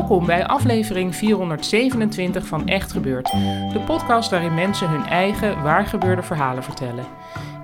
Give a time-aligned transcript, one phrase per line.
[0.00, 3.30] Welkom bij aflevering 427 van Echt Gebeurd,
[3.72, 7.04] de podcast waarin mensen hun eigen waargebeurde verhalen vertellen.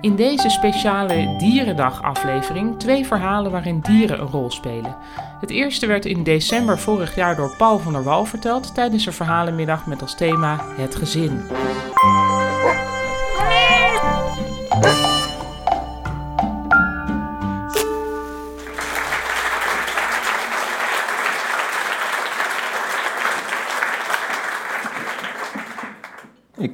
[0.01, 4.95] In deze speciale Dierendag-aflevering twee verhalen waarin dieren een rol spelen.
[5.39, 9.13] Het eerste werd in december vorig jaar door Paul van der Wal verteld tijdens een
[9.13, 11.41] verhalenmiddag met als thema Het gezin.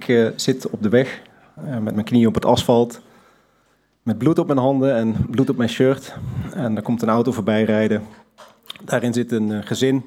[0.04, 1.22] Ik eh, zit op de weg
[1.56, 3.02] eh, met mijn knieën op het asfalt.
[4.02, 6.16] Met bloed op mijn handen en bloed op mijn shirt.
[6.54, 8.04] En er komt een auto voorbij rijden.
[8.84, 10.06] Daarin zit een eh, gezin.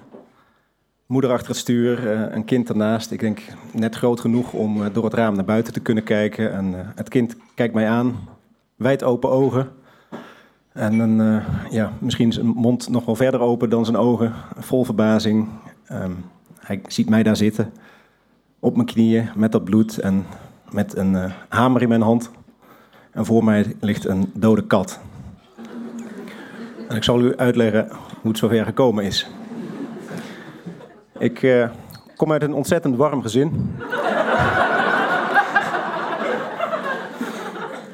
[1.06, 3.10] Moeder achter het stuur, een kind ernaast.
[3.10, 3.40] Ik denk
[3.72, 6.52] net groot genoeg om door het raam naar buiten te kunnen kijken.
[6.52, 8.28] En het kind kijkt mij aan,
[8.74, 9.68] wijd open ogen.
[10.72, 14.32] En een, ja, misschien zijn mond nog wel verder open dan zijn ogen.
[14.56, 15.48] Vol verbazing.
[15.86, 16.12] Ehm,
[16.58, 17.72] hij ziet mij daar zitten
[18.60, 20.26] op mijn knieën met dat bloed en
[20.70, 22.30] met een eh, hamer in mijn hand.
[23.10, 25.00] En voor mij ligt een dode kat.
[26.88, 27.88] En ik zal u uitleggen
[28.20, 29.30] hoe het zover gekomen is.
[31.18, 31.68] Ik eh,
[32.16, 33.74] kom uit een ontzettend warm gezin.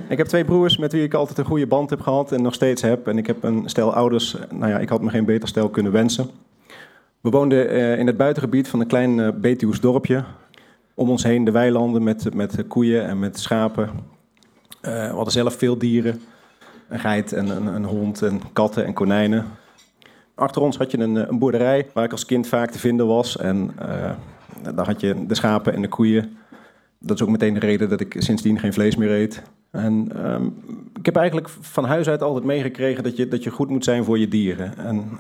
[0.09, 2.55] ik heb twee broers met wie ik altijd een goede band heb gehad en nog
[2.55, 3.09] steeds heb.
[3.09, 5.93] En ik heb een stel ouders, nou ja, ik had me geen beter stel kunnen
[5.93, 6.31] wensen.
[7.21, 10.25] We woonden eh, in het buitengebied van een klein Betuws dorpje.
[11.03, 13.91] Om ons heen de weilanden met, met koeien en met schapen.
[14.81, 16.21] Eh, we hadden zelf veel dieren.
[16.89, 19.47] Een geit en een, een hond en katten en konijnen.
[20.35, 23.07] Achter ons had je een, eh, een boerderij waar ik als kind vaak te vinden
[23.07, 23.37] was.
[23.37, 24.11] En eh,
[24.75, 26.37] daar had je de schapen en de koeien.
[26.99, 29.43] Dat is ook meteen de reden dat ik sindsdien geen vlees meer eet.
[29.71, 30.47] En ehm,
[30.99, 34.05] ik heb eigenlijk van huis uit altijd meegekregen dat je, dat je goed moet zijn
[34.05, 34.79] voor je dieren.
[34.79, 35.19] En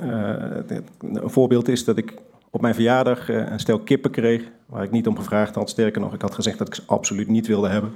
[1.01, 2.15] een voorbeeld is dat ik
[2.53, 5.71] op mijn verjaardag eh, een stel kippen kreeg, waar ik niet om gevraagd had.
[5.71, 7.93] Sterker nog, ik had gezegd dat ik ze absoluut niet wilde hebben.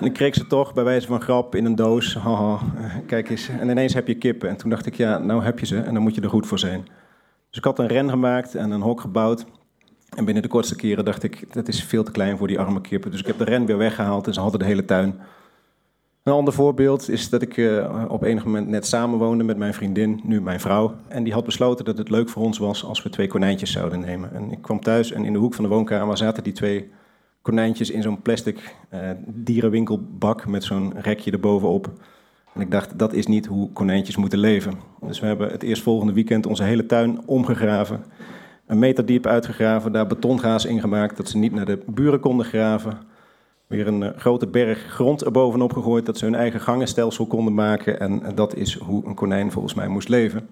[0.00, 2.14] En ik kreeg ze toch bij wijze van grap in een doos.
[2.14, 3.48] Haha, eh, kijk eens.
[3.48, 4.48] En ineens heb je kippen.
[4.48, 6.46] En toen dacht ik, ja, nou heb je ze en dan moet je er goed
[6.46, 6.84] voor zijn.
[7.48, 9.46] Dus ik had een ren gemaakt en een hok gebouwd.
[10.16, 12.80] En binnen de kortste keren dacht ik, dat is veel te klein voor die arme
[12.80, 13.10] kippen.
[13.10, 15.20] Dus ik heb de ren weer weggehaald en ze hadden de hele tuin.
[16.26, 20.20] Een ander voorbeeld is dat ik eh, op enig moment net samenwoonde met mijn vriendin,
[20.24, 20.94] nu mijn vrouw.
[21.08, 24.00] En die had besloten dat het leuk voor ons was als we twee konijntjes zouden
[24.00, 24.34] nemen.
[24.34, 26.90] En ik kwam thuis en in de hoek van de woonkamer zaten die twee
[27.42, 31.92] konijntjes in zo'n plastic eh, dierenwinkelbak met zo'n rekje erbovenop.
[32.54, 34.72] En ik dacht, dat is niet hoe konijntjes moeten leven.
[35.00, 38.04] Dus we hebben het eerstvolgende weekend onze hele tuin omgegraven.
[38.66, 43.14] Een meter diep uitgegraven, daar betongaas ingemaakt, dat ze niet naar de buren konden graven.
[43.66, 48.00] Weer een eh, grote berg grond erbovenop gegooid, dat ze hun eigen gangenstelsel konden maken.
[48.00, 50.48] En eh, dat is hoe een konijn volgens mij moest leven.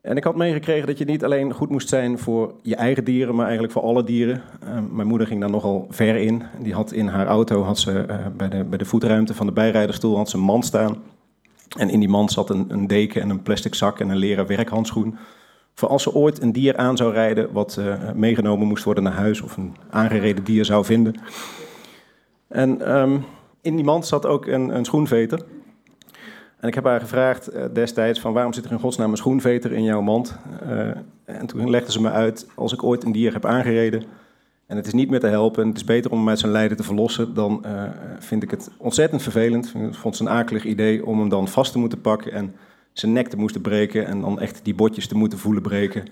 [0.00, 3.34] En ik had meegekregen dat je niet alleen goed moest zijn voor je eigen dieren,
[3.34, 4.42] maar eigenlijk voor alle dieren.
[4.60, 6.42] Eh, mijn moeder ging daar nogal ver in.
[6.62, 8.04] Die had in haar auto, had ze,
[8.36, 11.02] bij, de, bij de voetruimte van de bijrijderstoel, had ze een mand staan.
[11.78, 14.46] En in die mand zat een, een deken en een plastic zak en een leren
[14.46, 15.18] werkhandschoen.
[15.74, 19.12] Voor als ze ooit een dier aan zou rijden wat eh, meegenomen moest worden naar
[19.12, 21.14] huis of een aangereden dier zou vinden.
[22.48, 23.18] En ehm,
[23.60, 25.44] in die mand zat ook een, een schoenveter.
[26.60, 29.72] En ik heb haar gevraagd eh, destijds van waarom zit er in godsnaam een schoenveter
[29.72, 30.36] in jouw mand?
[30.68, 30.88] Eh,
[31.24, 34.02] en toen legde ze me uit, als ik ooit een dier heb aangereden
[34.66, 36.52] en het is niet meer te helpen en het is beter om hem uit zijn
[36.52, 37.64] lijden te verlossen, dan
[38.18, 39.66] vind ik het ontzettend vervelend.
[39.66, 42.54] Ik vond het een akelig idee om hem dan vast te moeten pakken en
[42.94, 46.04] zijn nek te moeten breken en dan echt die botjes te moeten voelen breken.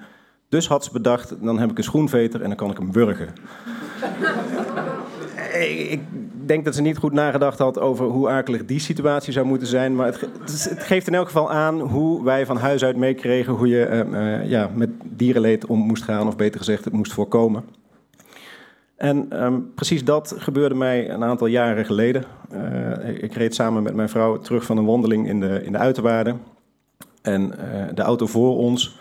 [0.48, 3.28] Dus had ze bedacht, dan heb ik een schoenveter en dan kan ik hem wurgen.
[5.90, 6.00] Ik
[6.46, 9.94] denk dat ze niet goed nagedacht had over hoe akelig die situatie zou moeten zijn.
[9.94, 10.20] Maar het,
[10.68, 14.00] het geeft in elk geval aan hoe wij van huis uit meekregen hoe je eh,
[14.00, 17.64] eh, ja, met dierenleed om moest gaan, of beter gezegd, het moest voorkomen.
[18.96, 22.24] En ehm, precies dat gebeurde mij een aantal jaren geleden.
[22.50, 25.78] Eh, ik reed samen met mijn vrouw terug van een wandeling in de, in de
[25.78, 26.40] uiterwaarden.
[27.22, 29.00] En eh, de auto voor ons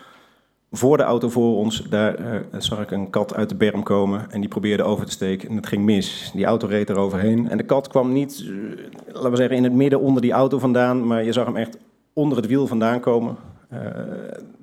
[0.74, 4.30] voor de auto voor ons, daar uh, zag ik een kat uit de berm komen
[4.30, 6.30] en die probeerde over te steken en het ging mis.
[6.34, 8.72] Die auto reed er overheen en de kat kwam niet, uh,
[9.06, 11.78] laten we zeggen, in het midden onder die auto vandaan, maar je zag hem echt
[12.12, 13.36] onder het wiel vandaan komen.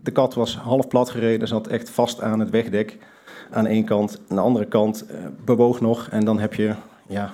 [0.04, 2.98] De kat was half plat gereden, zat echt vast aan het wegdek
[3.52, 4.22] aan één kant.
[4.30, 5.06] Aan de andere kant
[5.46, 6.74] bewoog nog en dan heb je
[7.08, 7.34] ja,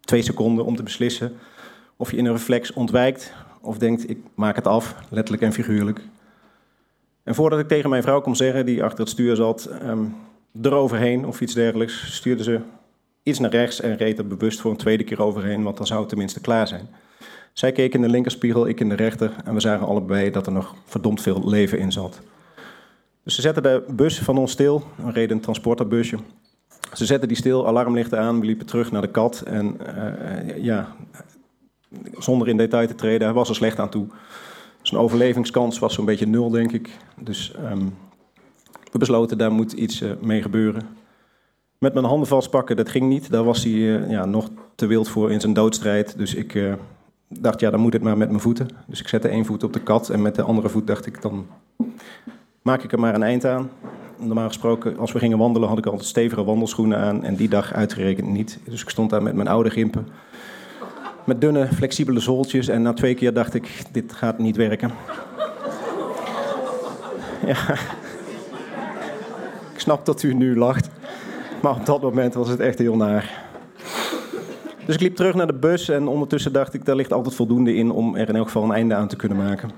[0.00, 1.32] twee seconden om te beslissen
[1.96, 3.32] of je in een reflex ontwijkt
[3.66, 6.00] of denkt ik maak het af, letterlijk en figuurlijk.
[7.22, 10.14] En voordat ik tegen mijn vrouw kon zeggen, die achter het stuur zat, um,
[10.62, 12.60] eroverheen of iets dergelijks, stuurde ze
[13.22, 16.00] iets naar rechts en reed er bewust voor een tweede keer overheen, want dan zou
[16.00, 16.88] het tenminste klaar zijn.
[17.52, 20.52] Zij keek in de linkerspiegel, ik in de rechter, en we zagen allebei dat er
[20.52, 22.20] nog verdomd veel leven in zat.
[23.22, 26.18] Dus ze zetten de bus van ons stil, we reden een transporterbusje.
[26.92, 29.40] Ze zetten die stil, alarmlichten aan, we liepen terug naar de kat.
[29.40, 30.96] En uh, ja,
[32.18, 34.06] zonder in detail te treden, hij was er slecht aan toe.
[34.82, 36.90] Zijn overlevingskans was zo'n beetje nul, denk ik.
[37.20, 37.94] Dus um,
[38.92, 40.82] we besloten, daar moet iets uh, mee gebeuren.
[41.78, 43.30] Met mijn handen vastpakken, dat ging niet.
[43.30, 46.18] Daar was hij uh, ja, nog te wild voor in zijn doodstrijd.
[46.18, 46.72] Dus ik uh,
[47.28, 48.68] dacht, ja, dan moet het maar met mijn voeten.
[48.86, 51.22] Dus ik zette één voet op de kat en met de andere voet dacht ik,
[51.22, 51.46] dan
[52.62, 53.70] maak ik er maar een eind aan.
[54.18, 57.24] Normaal gesproken, als we gingen wandelen, had ik altijd stevige wandelschoenen aan.
[57.24, 58.58] En die dag uitgerekend niet.
[58.64, 60.06] Dus ik stond daar met mijn oude gimpen
[61.26, 62.68] met dunne, flexibele zooltjes.
[62.68, 64.90] En na twee keer dacht ik, dit gaat niet werken.
[67.46, 67.72] ja.
[69.72, 70.88] Ik snap dat u nu lacht.
[71.62, 73.44] Maar op dat moment was het echt heel naar.
[74.86, 77.74] Dus ik liep terug naar de bus en ondertussen dacht ik, daar ligt altijd voldoende
[77.74, 79.70] in om er in elk geval een einde aan te kunnen maken.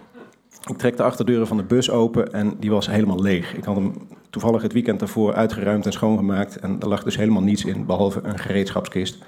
[0.66, 3.54] Ik trek de achterdeuren van de bus open en die was helemaal leeg.
[3.54, 3.92] Ik had hem
[4.30, 8.20] toevallig het weekend daarvoor uitgeruimd en schoongemaakt en er lag dus helemaal niets in, behalve
[8.22, 9.18] een gereedschapskist.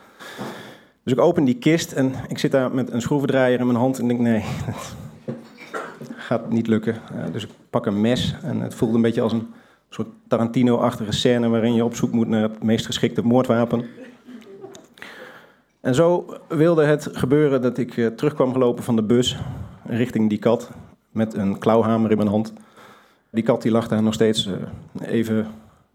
[1.10, 3.98] Dus ik open die kist en ik zit daar met een schroevendraaier in mijn hand
[3.98, 4.44] en denk: nee,
[5.98, 6.96] dat gaat niet lukken.
[7.32, 9.46] dus ik pak een mes en het voelde een beetje als een
[9.88, 13.84] soort Tarantino-achtige scène waarin je op zoek moet naar het meest geschikte moordwapen.
[15.80, 19.36] En zo wilde het gebeuren dat ik uh, terug kwam gelopen van de bus
[19.84, 20.70] richting die kat
[21.10, 22.52] met een klauwhamer in mijn hand.
[23.30, 24.54] Die kat die lag daar nog steeds uh,
[25.08, 25.46] even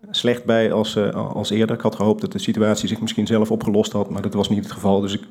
[0.09, 1.75] slecht bij als, uh, als eerder.
[1.75, 4.63] Ik had gehoopt dat de situatie zich misschien zelf opgelost had, maar dat was niet
[4.63, 5.01] het geval.
[5.01, 5.27] Dus ik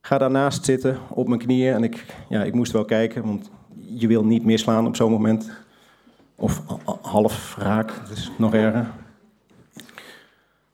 [0.00, 3.50] ga daarnaast zitten op mijn knieën en ik, ja, ik moest wel kijken, want
[3.94, 5.50] je wil niet mislaan op zo'n moment.
[6.34, 6.62] Of
[7.02, 8.90] half raak, dat is nog erger.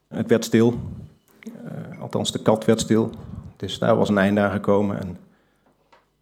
[0.09, 0.79] Het werd stil.
[1.44, 3.11] Uh, althans, de kat werd stil.
[3.56, 5.00] Dus daar was een einde aan gekomen.
[5.00, 5.17] En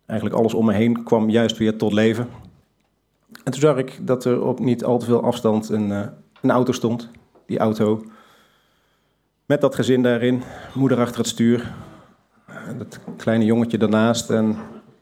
[0.07, 2.29] eigenlijk alles om me heen kwam juist weer tot leven.
[3.45, 6.07] En toen zag ik dat er op niet al te veel afstand een, uh,
[6.45, 7.11] een auto stond.
[7.47, 8.05] Die auto.
[9.47, 10.43] Met dat gezin daarin.
[10.75, 11.73] Moeder achter het stuur.
[12.79, 14.31] Dat kleine jongetje daarnaast.
[14.31, 14.57] En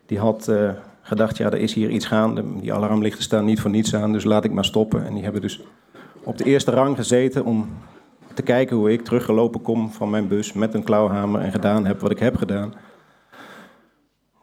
[0.07, 0.71] die had uh,
[1.03, 2.45] gedacht, ja, er is hier iets gaande.
[2.61, 5.07] Die alarmlichten staan niet voor niets aan, dus laat ik maar stoppen.
[5.07, 5.61] En die hebben dus
[6.23, 7.71] op de eerste rang gezeten om
[8.35, 12.01] te kijken hoe ik teruggelopen kom van mijn bus met een klauwhamer en gedaan heb
[12.01, 12.75] wat ik heb gedaan.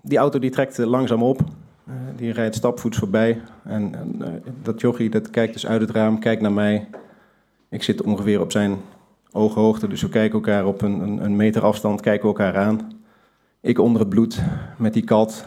[0.01, 1.41] Die auto die trekt langzaam op.
[1.89, 3.41] Uh, die rijdt stapvoets voorbij.
[3.63, 3.91] En
[4.21, 4.27] uh,
[4.63, 6.87] dat jochie dat kijkt dus uit het raam, kijkt naar mij.
[7.69, 8.77] Ik zit ongeveer op zijn
[9.31, 13.01] ooghoogte, dus we kijken elkaar op een, een, meter afstand, kijken elkaar aan.
[13.61, 14.41] Ik onder het bloed
[14.77, 15.45] met die kat,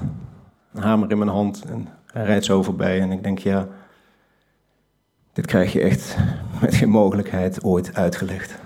[0.72, 1.64] een hamer in mijn hand.
[1.64, 3.68] En hij rijdt zo voorbij en ik denk, ja,
[5.32, 6.16] dit krijg je echt
[6.60, 8.58] met geen mogelijkheid ooit uitgelegd.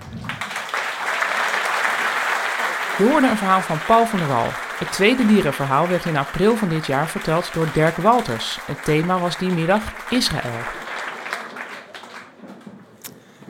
[2.97, 4.66] Je hoorde een verhaal van Paul van der Wal.
[4.77, 8.59] Het tweede dierenverhaal werd in april van dit jaar verteld door Dirk Walters.
[8.65, 10.59] Het thema was die middag Israël.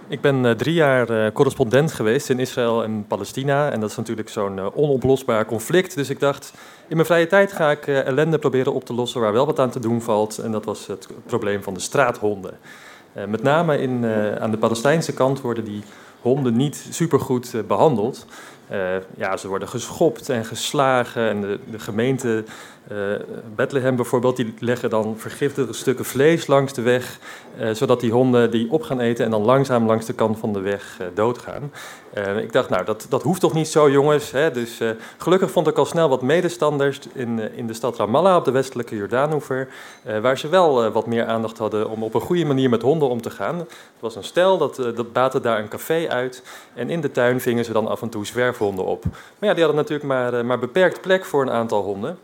[0.07, 3.72] Ik ben uh, drie jaar uh, correspondent geweest in Israël en Palestina.
[3.72, 5.96] En dat is natuurlijk zo'n uh, onoplosbaar conflict.
[5.96, 6.53] Dus ik dacht,
[6.88, 9.69] in mijn vrije tijd ga ik ellende proberen op te lossen waar wel wat aan
[9.69, 10.38] te doen valt.
[10.38, 12.57] En dat was het probleem van de straathonden.
[13.27, 14.05] met name in,
[14.39, 15.84] aan de Palestijnse kant worden die
[16.22, 18.25] honden niet supergoed behandeld.
[18.72, 21.30] Uh, ja, ze worden geschopt en geslagen.
[21.30, 22.44] En de gemeente
[22.91, 22.98] uh,
[23.56, 27.20] Bethlehem bijvoorbeeld, die leggen dan vergiftigde stukken vlees langs de weg.
[27.60, 30.53] Uh, zodat die honden die op gaan eten en dan langzaam langs de kant van
[30.53, 31.72] de weg doodgaan.
[32.41, 34.32] ik dacht, nou, dat, dat hoeft toch niet zo, jongens.
[34.32, 34.51] Hè?
[34.51, 34.79] Dus
[35.17, 38.96] gelukkig vond ik al snel wat medestanders in, in de stad Ramallah op de westelijke
[38.96, 39.67] Jordaanoever.
[40.22, 43.22] waar ze wel wat meer aandacht hadden om op een goede manier met honden om
[43.22, 43.58] te gaan.
[43.58, 43.67] Het
[44.00, 46.44] was een stel, dat, dat baatte daar een café uit.
[46.74, 49.03] En in de tuin vingen ze dan af en toe zwerfhonden op.
[49.03, 52.17] Maar ja, die hadden natuurlijk maar, maar beperkt plek voor een aantal honden.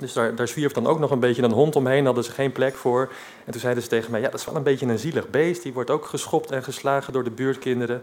[0.00, 2.52] Dus daar, daar zwierf dan ook nog een beetje een hond omheen, hadden ze geen
[2.52, 3.12] plek voor.
[3.44, 5.62] En toen zeiden ze tegen mij, ja, dat is wel een beetje een zielig beest.
[5.62, 8.02] Die wordt ook geschopt en geslagen door de buurtkinderen.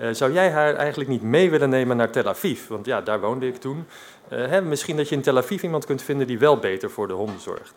[0.00, 2.66] Uh, zou jij haar eigenlijk niet mee willen nemen naar Tel Aviv?
[2.68, 3.86] Want ja, daar woonde ik toen.
[4.32, 7.08] Uh, hè, misschien dat je in Tel Aviv iemand kunt vinden die wel beter voor
[7.08, 7.74] de honden zorgt.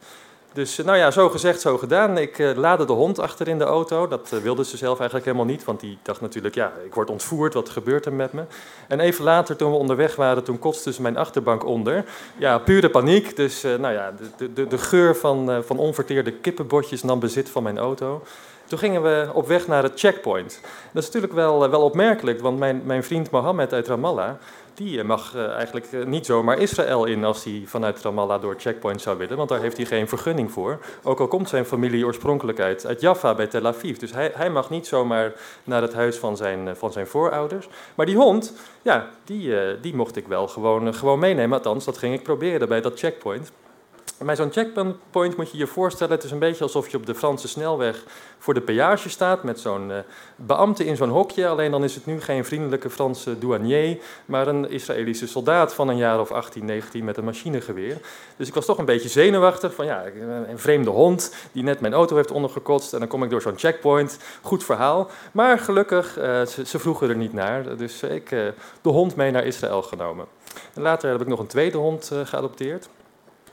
[0.53, 2.17] Dus nou ja, zo gezegd, zo gedaan.
[2.17, 4.07] Ik uh, laadde de hond achter in de auto.
[4.07, 7.09] Dat uh, wilde ze zelf eigenlijk helemaal niet, want die dacht natuurlijk, ja, ik word
[7.09, 8.43] ontvoerd, wat gebeurt er met me?
[8.87, 12.05] En even later, toen we onderweg waren, toen kotste ze mijn achterbank onder.
[12.37, 13.35] Ja, pure paniek.
[13.35, 17.77] Dus nou ja, de, de, de geur van, van onverteerde kippenbotjes nam bezit van mijn
[17.77, 18.21] auto.
[18.69, 20.59] Toen gingen we op weg naar het checkpoint.
[20.91, 24.31] Dat is natuurlijk wel, wel opmerkelijk, want mijn, mijn vriend Mohammed uit Ramallah,
[24.73, 29.17] die mag uh, eigenlijk niet zomaar Israël in als hij vanuit Ramallah door checkpoint zou
[29.17, 30.79] willen, want daar heeft hij geen vergunning voor.
[31.03, 33.97] Ook al komt zijn familie oorspronkelijk uit, uit Jaffa bij Tel Aviv.
[33.97, 35.33] Dus hij, hij mag niet zomaar
[35.63, 37.67] naar het huis van zijn, van zijn voorouders.
[37.95, 41.57] Maar die hond, ja, die, die mocht ik wel gewoon, gewoon meenemen.
[41.57, 43.51] Althans, dat ging ik proberen bij dat checkpoint.
[44.25, 47.15] Bij zo'n checkpoint moet je je voorstellen, het is een beetje alsof je op de
[47.15, 48.03] Franse snelweg
[48.37, 49.97] voor de peage staat met zo'n uh,
[50.35, 51.47] beambte in zo'n hokje.
[51.47, 55.97] Alleen dan is het nu geen vriendelijke Franse douanier, maar een Israëlische soldaat van een
[55.97, 57.97] jaar of 18, 19 met een machinegeweer.
[58.37, 60.03] Dus ik was toch een beetje zenuwachtig van ja,
[60.47, 63.57] een vreemde hond die net mijn auto heeft ondergekotst en dan kom ik door zo'n
[63.57, 64.19] checkpoint.
[64.41, 65.09] Goed verhaal.
[65.31, 68.47] Maar gelukkig, ze, ze, vroegen er niet naar, dus ik uh,
[68.81, 70.25] de hond mee naar Israël genomen.
[70.73, 72.89] En later heb ik nog een tweede hond geadopteerd.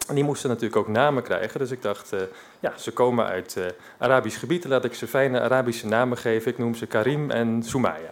[0.09, 1.61] En die moesten natuurlijk ook namen krijgen.
[1.61, 2.21] Dus ik dacht, uh,
[2.61, 3.65] ja, ze komen uit uh,
[3.99, 4.65] Arabisch gebied.
[4.65, 6.51] Laat ik ze fijne Arabische namen geven.
[6.51, 8.11] Ik noem ze Karim en Soumaya.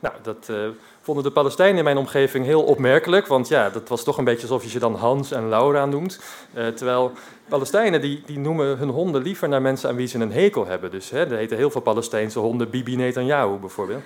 [0.00, 0.68] Nou, dat uh,
[1.00, 3.26] vonden de Palestijnen in mijn omgeving heel opmerkelijk.
[3.26, 6.20] Want ja, dat was toch een beetje alsof je ze dan Hans en Laura noemt.
[6.52, 7.12] terwijl
[7.50, 10.90] Palestijnen die, die noemen hun honden liever naar mensen aan wie ze een hekel hebben.
[10.90, 14.02] Dus hè, er heten heel veel Palestijnse honden Bibi Netanyahu bijvoorbeeld.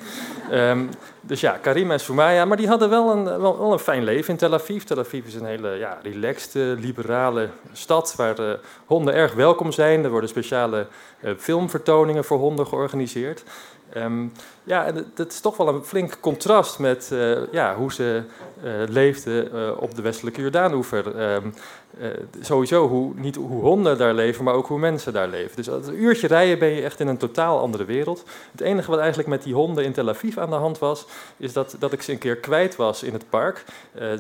[0.53, 0.89] Um,
[1.21, 4.37] dus ja, Karim en Soumaya, maar die hadden wel een, wel, een fijn leven in
[4.37, 4.83] Tel Aviv.
[4.83, 8.53] Tel Aviv is een hele ja, relaxed, liberale stad waar uh,
[8.87, 10.05] honden erg welkom zijn.
[10.05, 10.87] Er worden speciale
[11.21, 13.43] uh, filmvertoningen voor honden georganiseerd.
[13.97, 14.33] Um,
[14.65, 18.23] ja, en dat is toch wel een flink contrast met uh, ja, hoe ze
[18.65, 21.33] uh, leefden uh, op de westelijke Jordaanoever.
[21.35, 21.55] Um,
[22.41, 25.57] sowieso hoe, niet hoe honden daar leven, maar ook hoe mensen daar leven.
[25.57, 28.25] Dus als een uurtje rijden ben je echt in een totaal andere wereld.
[28.53, 31.53] Het enige wat eigenlijk met die honden in Tel Aviv aan de hand was, is
[31.53, 33.65] dat, dat ik ze een keer kwijt was in het park.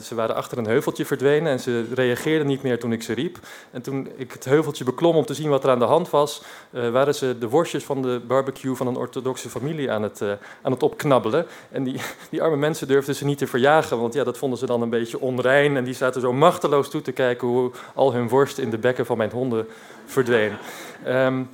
[0.02, 3.38] ze waren achter een heuveltje verdwenen en ze reageerden niet meer toen ik ze riep.
[3.70, 6.42] En toen ik het heuveltje beklom om te zien wat er aan de hand was,
[6.70, 10.22] waren ze de worstjes van de barbecue van een orthodoxe familie aan het
[10.62, 11.46] aan het opknabbelen.
[11.70, 12.00] En die,
[12.30, 14.90] die arme mensen durfden ze niet te verjagen, want ja, dat vonden ze dan een
[14.90, 15.76] beetje onrein.
[15.76, 17.63] En die zaten zo machteloos toe te kijken hoe
[17.94, 19.66] al hun worst in de bekken van mijn honden
[20.04, 20.52] verdween.
[21.06, 21.48] Um,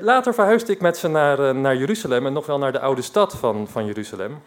[0.00, 3.02] later verhuisde ik met ze naar, uh, naar Jeruzalem en nog wel naar de oude
[3.02, 4.40] stad van, van Jeruzalem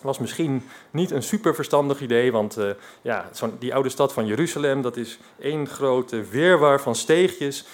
[0.00, 2.70] was misschien niet een super verstandig idee, want uh,
[3.02, 3.28] ja,
[3.58, 7.66] die oude stad van Jeruzalem, dat is één grote weerwar van steegjes.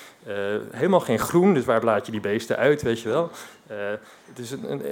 [0.71, 3.31] Helemaal geen groen, dus waar blaad je die beesten uit, weet je wel.
[4.29, 4.83] Het is een, een,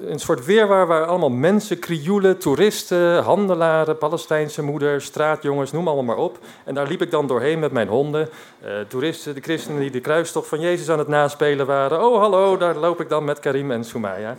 [0.00, 6.24] een, soort weerwaar waar allemaal mensen, krioelen, toeristen, handelaren, Palestijnse moeders, straatjongens, noem allemaal maar
[6.24, 6.38] op.
[6.64, 8.28] En daar liep ik dan doorheen met mijn honden.
[8.64, 12.04] Uh, toeristen, de christenen die de kruistocht van Jezus aan het naspelen waren.
[12.04, 14.36] Oh, hallo, daar loop ik dan met Karim en Soumaya.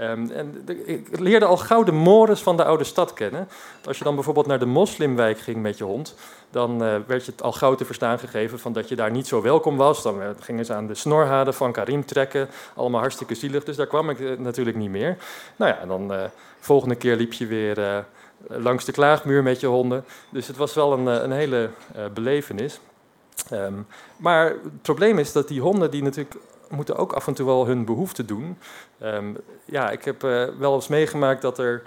[0.00, 3.48] Um, en ik leerde al gauw de mores van de oude stad kennen.
[3.84, 6.14] Als je dan bijvoorbeeld naar de moslimwijk ging met je hond,
[6.50, 9.26] dan uh, werd je het al gauw te verstaan gegeven van dat je daar niet
[9.26, 10.02] zo welkom was.
[10.02, 13.64] Dan gingen ze aan de snorhaden van Karim trekken, allemaal hartstikke zielig.
[13.64, 15.16] Dus daar kwam ik uh, natuurlijk niet meer.
[15.56, 16.22] Nou ja, dan uh,
[16.60, 18.04] volgende keer liep je weer
[18.46, 20.04] langs de klaagmuur met je honden.
[20.30, 21.70] Dus het was wel een, een hele
[22.14, 22.80] belevenis.
[23.52, 26.34] Um, maar het probleem is dat die honden die natuurlijk
[26.70, 28.58] moeten ook af en toe wel hun behoeften doen.
[29.02, 31.82] Um, ja, ik heb uh, wel eens meegemaakt dat er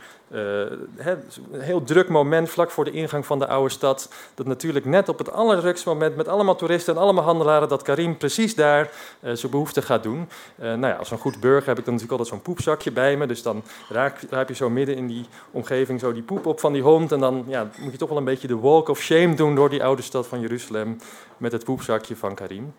[0.96, 1.12] he,
[1.52, 5.10] een heel druk moment vlak voor de ingang van de oude stad, dat natuurlijk net
[5.10, 8.90] op het allerdrukste moment met allemaal toeristen en allemaal handelaren, dat Karim precies daar
[9.22, 10.30] uh, zijn behoefte gaat doen.
[10.56, 13.26] nou ja, als een goed burger heb ik dan natuurlijk altijd zo'n poepzakje bij me,
[13.26, 16.74] dus dan raak, raap je zo midden in die omgeving zo die poep op van
[16.74, 19.34] die hond en dan ja, moet je toch wel een beetje de walk of shame
[19.34, 20.98] doen door die oude stad van Jeruzalem
[21.38, 22.74] met het poepzakje van Karim.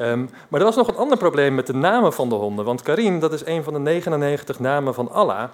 [0.00, 2.64] Um, maar er was nog een ander probleem met de namen van de honden.
[2.64, 5.48] Want Karim, dat is een van de 99 namen van Allah.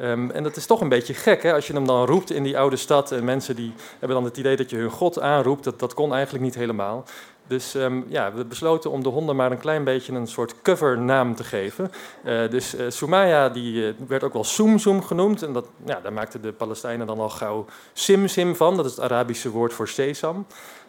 [0.00, 1.54] Um, en dat is toch een beetje gek, hè?
[1.54, 3.12] als je hem dan roept in die oude stad.
[3.12, 5.64] En mensen die hebben dan het idee dat je hun God aanroept.
[5.64, 7.04] Dat, dat kon eigenlijk niet helemaal.
[7.48, 11.34] Dus um, ja, we besloten om de honden maar een klein beetje een soort covernaam
[11.34, 11.90] te geven.
[12.24, 15.42] Uh, dus uh, Soumaya die, uh, werd ook wel Soem genoemd.
[15.42, 18.76] En dat, ja, daar maakten de Palestijnen dan al gauw Sim van.
[18.76, 20.46] Dat is het Arabische woord voor sesam.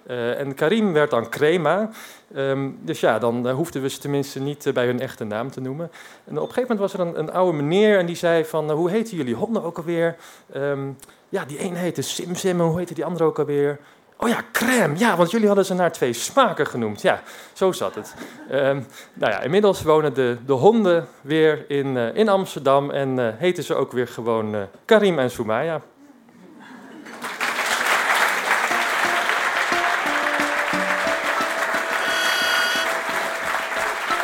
[0.07, 1.89] Uh, en Karim werd dan Krema.
[2.35, 5.51] Um, dus ja, dan uh, hoefden we ze tenminste niet uh, bij hun echte naam
[5.51, 5.91] te noemen.
[6.25, 8.71] En op een gegeven moment was er een, oude meneer en die zei van...
[8.71, 10.15] hoe heten jullie honden ook alweer?
[10.55, 10.97] Um,
[11.29, 13.79] ja, die een heette Sim Sim en hoe heette die andere ook alweer?
[14.17, 14.97] Oh ja, crème.
[14.97, 17.01] Ja, want jullie hadden ze naar twee smaken genoemd.
[17.01, 17.21] Ja,
[17.53, 18.13] zo zat het.
[18.51, 22.91] Um, nou ja, inmiddels wonen de, de honden weer in, in Amsterdam...
[22.91, 25.81] en heten ze ook weer gewoon Karim en Soumaya.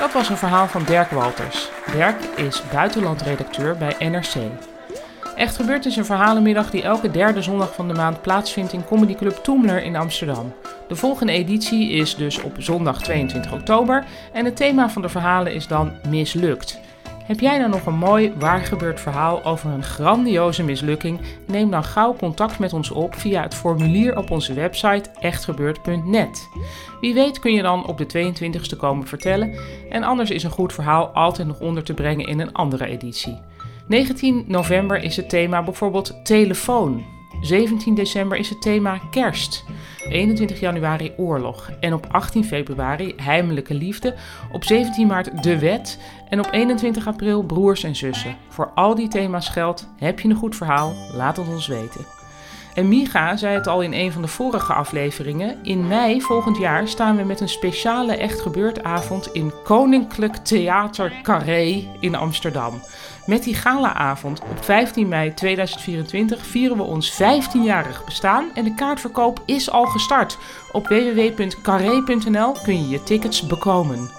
[0.05, 1.69] Dat was een verhaal van Dirk Walters.
[1.91, 4.35] Dirk is buitenlandredacteur bij NRC.
[5.35, 9.15] Echt gebeurd is een verhalenmiddag die elke derde zondag van de maand plaatsvindt in Comedy
[9.15, 10.53] Club Toemler in Amsterdam.
[10.87, 15.53] De volgende editie is dus op zondag 22 oktober en het thema van de verhalen
[15.53, 16.79] is dan mislukt.
[17.25, 21.19] Heb jij nou nog een mooi waargebeurd verhaal over een grandioze mislukking?
[21.47, 26.49] Neem dan gauw contact met ons op via het formulier op onze website echtgebeurd.net.
[27.01, 29.55] Wie weet kun je dan op de 22e komen vertellen
[29.89, 33.39] en anders is een goed verhaal altijd nog onder te brengen in een andere editie.
[33.87, 37.14] 19 november is het thema bijvoorbeeld telefoon.
[37.45, 39.65] 17 december is het thema kerst.
[40.09, 41.71] 21 januari oorlog.
[41.79, 44.15] En op 18 februari heimelijke liefde.
[44.51, 45.99] Op 17 maart de wet.
[46.29, 48.37] En op 21 april broers en zussen.
[48.49, 50.93] Voor al die thema's geldt: heb je een goed verhaal?
[51.13, 52.05] Laat het ons weten.
[52.75, 55.57] En Miga zei het al in een van de vorige afleveringen.
[55.63, 61.13] In mei volgend jaar staan we met een speciale echt gebeurd avond in Koninklijk Theater
[61.23, 62.81] Carré in Amsterdam.
[63.25, 69.41] Met die galaavond op 15 mei 2024 vieren we ons 15-jarig bestaan en de kaartverkoop
[69.45, 70.37] is al gestart.
[70.71, 74.09] Op www.carré.nl kun je je tickets bekomen.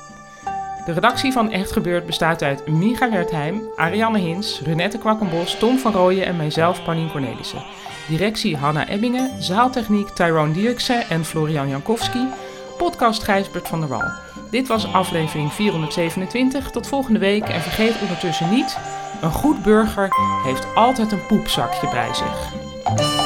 [0.86, 5.92] De redactie van Echt Gebeurd bestaat uit Miga Wertheim, Ariane Hins, Renette Kwakkenbos, Tom van
[5.92, 7.62] Rooyen en mijzelf, Paulien Cornelissen.
[8.08, 12.26] Directie Hanna Ebbingen, zaaltechniek Tyrone Dierksen en Florian Jankowski,
[12.76, 14.10] podcast Gijsbert van der Wal.
[14.50, 16.70] Dit was aflevering 427.
[16.70, 18.78] Tot volgende week en vergeet ondertussen niet:
[19.20, 20.08] een goed burger
[20.44, 23.25] heeft altijd een poepzakje bij zich.